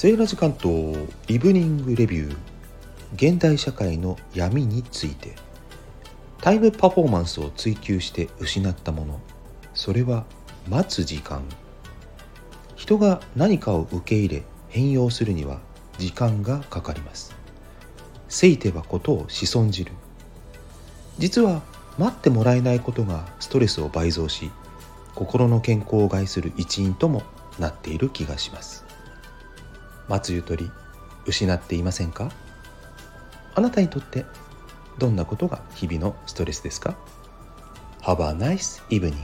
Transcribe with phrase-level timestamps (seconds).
[0.00, 2.36] セーラジ関東イブニングレビュー
[3.14, 5.34] 現代社会の闇について。
[6.40, 9.20] タイムパフォーマンスを追求して失ったもの。
[9.74, 10.24] それは
[10.68, 11.42] 待つ時間。
[12.76, 15.58] 人が何かを受け入れ変容するには
[15.98, 17.34] 時間がかかります。
[18.28, 19.90] せいてはことをし損じる。
[21.18, 21.62] 実は
[21.98, 24.52] 待ってもらえないことがストレスを倍増し
[25.16, 27.24] 心の健康を害する一因とも
[27.58, 28.87] なっている気がします。
[30.08, 30.70] 待つゆとり
[31.26, 32.30] 失っていませんか？
[33.54, 34.24] あなたにとって
[34.98, 36.96] どんなことが日々のストレスですか
[38.02, 39.14] ？Have a nice evening.